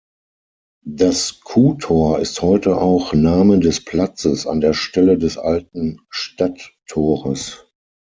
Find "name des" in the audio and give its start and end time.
3.13-3.85